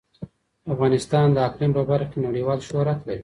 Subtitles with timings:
[0.73, 3.19] افغانستان د اقلیم په برخه کې نړیوال شهرت لري.